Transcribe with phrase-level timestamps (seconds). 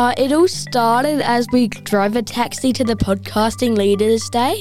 [0.00, 4.58] Uh, it all started as we drove a taxi to the Podcasting Leaders Day.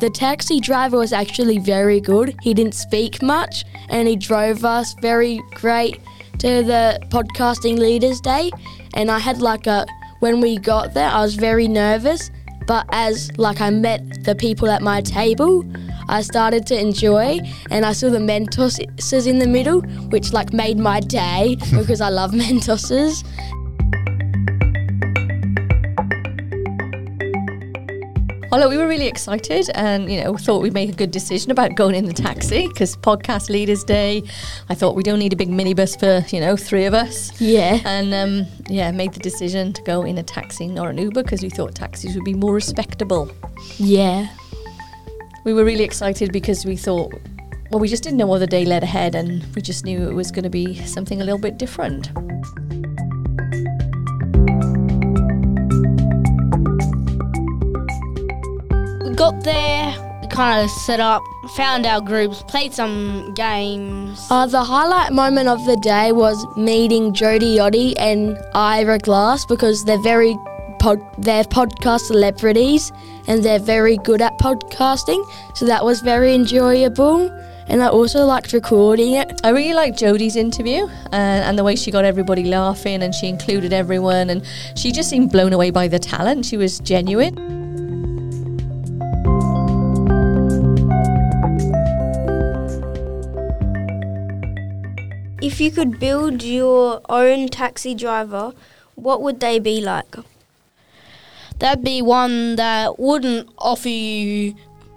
[0.00, 2.34] The taxi driver was actually very good.
[2.42, 6.00] He didn't speak much and he drove us very great
[6.40, 8.50] to the Podcasting Leaders Day.
[8.94, 9.86] And I had like a,
[10.18, 12.28] when we got there, I was very nervous.
[12.66, 15.64] But as like I met the people at my table,
[16.08, 17.38] I started to enjoy
[17.70, 22.08] and I saw the Mentoses in the middle, which like made my day because I
[22.08, 23.22] love Mentoses.
[28.52, 31.52] Oh, look, we were really excited and, you know, thought we'd make a good decision
[31.52, 34.24] about going in the taxi because podcast leaders day.
[34.68, 37.40] I thought we don't need a big minibus for, you know, three of us.
[37.40, 37.78] Yeah.
[37.84, 41.42] And, um, yeah, made the decision to go in a taxi, not an Uber, because
[41.42, 43.30] we thought taxis would be more respectable.
[43.78, 44.26] Yeah.
[45.44, 47.14] We were really excited because we thought,
[47.70, 50.12] well, we just didn't know what the day led ahead and we just knew it
[50.12, 52.10] was going to be something a little bit different.
[59.20, 61.22] Got there, we kind of set up,
[61.54, 64.26] found our groups, played some games.
[64.30, 69.84] Uh, the highlight moment of the day was meeting Jody Yoddy and Ira Glass because
[69.84, 70.34] they're very
[70.78, 72.92] pod- they're podcast celebrities
[73.28, 75.22] and they're very good at podcasting.
[75.54, 77.28] So that was very enjoyable.
[77.68, 79.38] And I also liked recording it.
[79.44, 83.28] I really liked Jodie's interview and, and the way she got everybody laughing and she
[83.28, 86.46] included everyone and she just seemed blown away by the talent.
[86.46, 87.59] She was genuine.
[95.60, 98.54] If you could build your own taxi driver,
[98.94, 100.16] what would they be like?
[101.58, 104.54] That'd be one that wouldn't offer you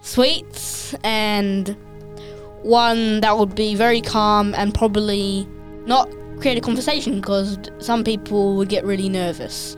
[0.00, 1.76] sweets and
[2.62, 5.46] one that would be very calm and probably
[5.84, 6.08] not
[6.40, 9.76] create a conversation because some people would get really nervous.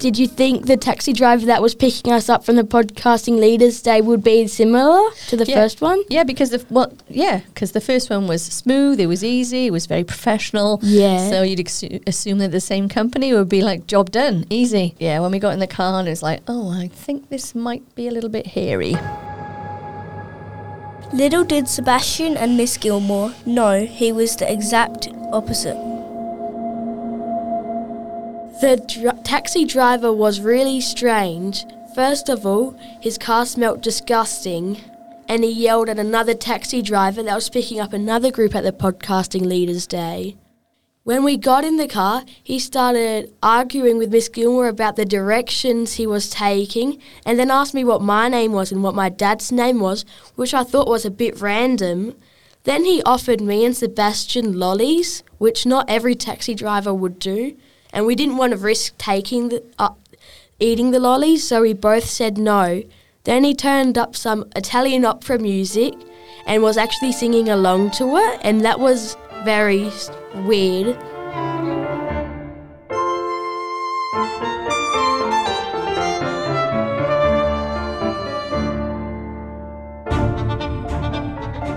[0.00, 3.82] Did you think the taxi driver that was picking us up from the podcasting leaders
[3.82, 5.56] day would be similar to the Yeah.
[5.56, 6.02] first one?
[6.08, 8.98] Yeah, because the well, yeah, because the first one was smooth.
[8.98, 9.66] It was easy.
[9.66, 10.80] It was very professional.
[10.82, 11.28] Yeah.
[11.28, 14.94] So you'd ex- assume that the same company would be like job done, easy.
[14.98, 15.20] Yeah.
[15.20, 17.82] When we got in the car, and it was like, oh, I think this might
[17.94, 18.96] be a little bit hairy.
[21.12, 25.76] Little did Sebastian and Miss Gilmore know he was the exact opposite.
[28.60, 31.64] The dr- taxi driver was really strange.
[31.94, 34.76] First of all, his car smelt disgusting,
[35.26, 38.72] and he yelled at another taxi driver that was picking up another group at the
[38.72, 40.36] podcasting leaders' day.
[41.04, 45.94] When we got in the car, he started arguing with Miss Gilmore about the directions
[45.94, 49.50] he was taking, and then asked me what my name was and what my dad's
[49.50, 50.04] name was,
[50.34, 52.14] which I thought was a bit random.
[52.64, 57.56] Then he offered me and Sebastian lollies, which not every taxi driver would do,
[57.92, 59.94] and we didn't want to risk taking the, uh,
[60.58, 62.82] eating the lollies, so we both said no.
[63.24, 65.94] Then he turned up some Italian opera music
[66.46, 69.90] and was actually singing along to it, and that was very
[70.34, 70.96] weird.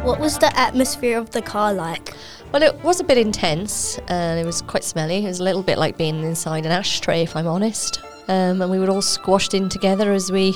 [0.03, 2.13] What was the atmosphere of the car like?
[2.53, 5.25] Well, it was a bit intense and it was quite smelly.
[5.25, 7.99] It was a little bit like being inside an ashtray, if I'm honest.
[8.27, 10.55] Um, and we were all squashed in together as we,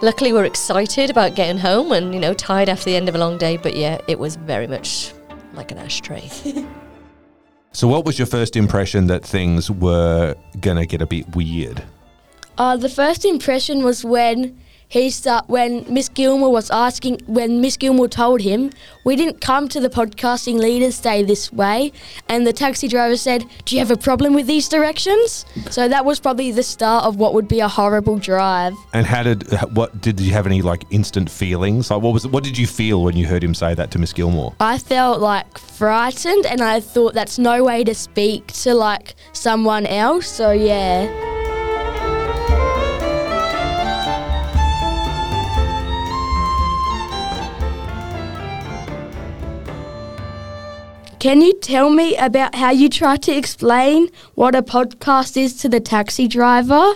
[0.00, 3.18] luckily, were excited about getting home and you know tired after the end of a
[3.18, 3.56] long day.
[3.56, 5.12] But yeah, it was very much
[5.54, 6.30] like an ashtray.
[7.74, 11.82] So, what was your first impression that things were going to get a bit weird?
[12.56, 14.56] Uh, the first impression was when
[15.02, 18.70] he start when Miss Gilmore was asking when Miss Gilmore told him
[19.04, 21.92] we didn't come to the podcasting leaders day this way,
[22.28, 26.04] and the taxi driver said, "Do you have a problem with these directions?" So that
[26.04, 28.74] was probably the start of what would be a horrible drive.
[28.92, 31.90] And how did what did you have any like instant feelings?
[31.90, 34.12] Like, what was what did you feel when you heard him say that to Miss
[34.12, 34.54] Gilmore?
[34.60, 39.86] I felt like frightened, and I thought that's no way to speak to like someone
[39.86, 40.28] else.
[40.28, 41.23] So yeah.
[51.24, 55.70] Can you tell me about how you try to explain what a podcast is to
[55.70, 56.92] the taxi driver?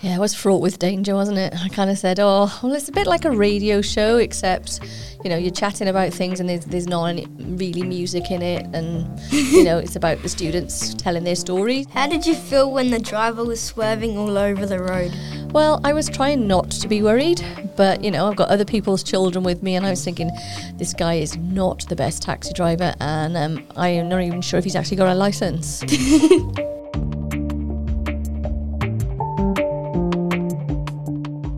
[0.00, 1.52] Yeah, it was fraught with danger, wasn't it?
[1.54, 4.80] I kind of said, oh, well, it's a bit like a radio show, except,
[5.22, 8.64] you know, you're chatting about things and there's, there's not any really music in it.
[8.72, 11.86] And, you know, it's about the students telling their stories.
[11.90, 15.12] How did you feel when the driver was swerving all over the road?
[15.52, 17.42] Well, I was trying not to be worried,
[17.74, 20.30] but you know, I've got other people's children with me, and I was thinking,
[20.74, 24.58] this guy is not the best taxi driver, and um, I am not even sure
[24.58, 25.82] if he's actually got a license.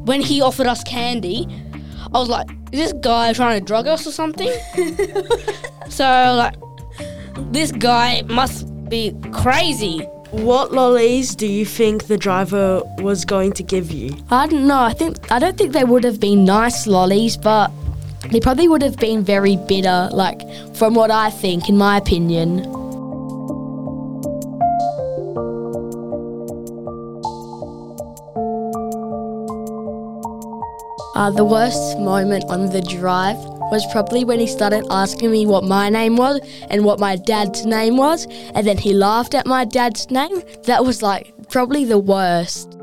[0.04, 1.48] when he offered us candy,
[2.14, 4.52] I was like, is this guy trying to drug us or something?
[5.88, 6.54] so, like,
[7.52, 10.06] this guy must be crazy.
[10.32, 14.16] What lollies do you think the driver was going to give you?
[14.30, 14.80] I don't know.
[14.80, 17.72] I think I don't think they would have been nice lollies, but
[18.30, 20.08] they probably would have been very bitter.
[20.12, 20.40] Like
[20.76, 22.60] from what I think, in my opinion.
[31.16, 33.36] Uh, the worst moment on the drive
[33.70, 36.40] was probably when he started asking me what my name was
[36.70, 40.42] and what my dad's name was, and then he laughed at my dad's name.
[40.64, 42.76] That was like probably the worst.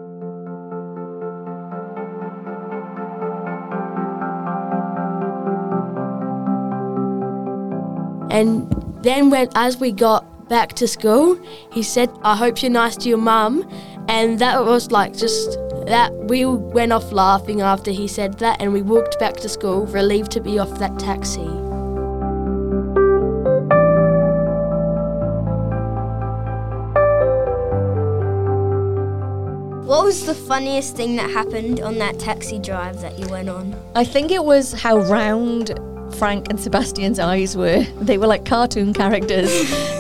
[8.30, 8.72] And
[9.04, 11.40] then when as we got back to school,
[11.72, 13.68] he said, "I hope you're nice to your mum,"
[14.08, 15.58] and that was like just
[15.88, 19.86] that we went off laughing after he said that, and we walked back to school
[19.86, 21.48] relieved to be off that taxi.
[29.88, 33.74] What was the funniest thing that happened on that taxi drive that you went on?
[33.96, 35.80] I think it was how round
[36.18, 37.84] Frank and Sebastian's eyes were.
[38.02, 39.50] They were like cartoon characters.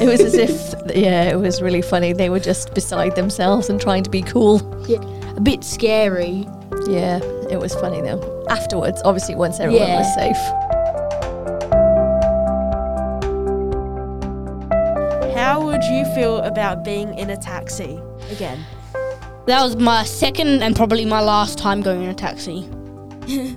[0.01, 0.51] it was as if,
[0.93, 2.11] yeah, it was really funny.
[2.11, 4.61] They were just beside themselves and trying to be cool.
[4.87, 4.99] Yeah,
[5.37, 6.45] a bit scary.
[6.87, 7.19] Yeah,
[7.49, 8.45] it was funny though.
[8.49, 9.99] Afterwards, obviously, once everyone Yeah.
[9.99, 10.37] was safe.
[15.35, 17.99] How would you feel about being in a taxi
[18.31, 18.59] again?
[19.45, 22.67] That was my second and probably my last time going in a taxi.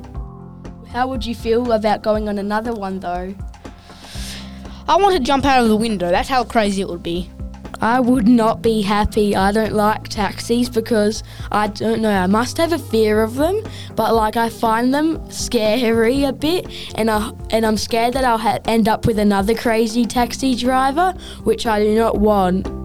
[0.88, 3.35] How would you feel about going on another one though?
[4.88, 6.11] I want to jump out of the window.
[6.11, 7.31] That's how crazy it would be.
[7.81, 9.34] I would not be happy.
[9.34, 12.11] I don't like taxis because I don't know.
[12.11, 13.62] I must have a fear of them,
[13.96, 18.38] but like I find them scary a bit, and I and I'm scared that I'll
[18.38, 21.12] ha- end up with another crazy taxi driver,
[21.44, 22.80] which I do not want.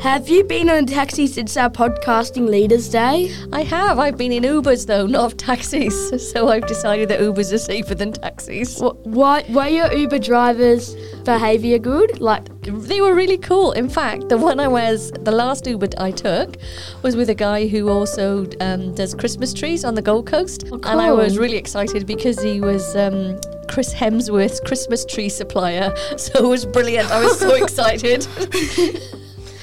[0.00, 3.34] Have you been on a taxi since our podcasting leaders day?
[3.52, 3.98] I have.
[3.98, 5.96] I've been in Ubers though, not taxis.
[6.32, 8.78] So I've decided that Ubers are safer than taxis.
[8.78, 12.20] Wh- Why were your Uber drivers' behaviour good?
[12.20, 13.72] Like, They were really cool.
[13.72, 16.56] In fact, the one I was, the last Uber I took
[17.02, 20.64] was with a guy who also um, does Christmas trees on the Gold Coast.
[20.70, 25.92] Oh, And I was really excited because he was um, Chris Hemsworth's Christmas tree supplier.
[26.18, 27.10] So it was brilliant.
[27.10, 28.26] I was so excited.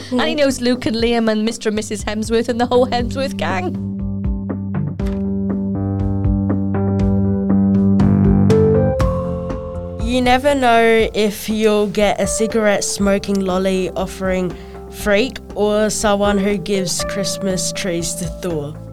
[0.10, 0.20] Hmm.
[0.20, 1.68] and he knows Luke and Liam and Mr.
[1.68, 2.04] and Mrs.
[2.04, 3.74] Hemsworth and the whole Hemsworth gang.
[10.04, 14.56] You never know if you'll get a cigarette smoking lolly offering
[14.90, 18.85] freak or someone who gives Christmas trees to Thor.